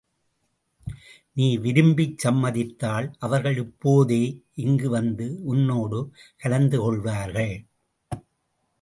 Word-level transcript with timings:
நீ 1.37 1.47
விரும்பிச் 1.57 2.17
சம்மதித்தால் 2.23 3.07
அவர்கள் 3.19 3.57
இப்போதே 3.57 4.21
இங்கு 4.65 4.89
வந்து 4.89 5.27
உன்னோடு 5.43 5.99
கலந்து 6.35 6.79
கொள்வார்கள். 6.79 7.55